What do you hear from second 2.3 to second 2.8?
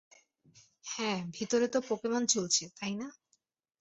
চলছে,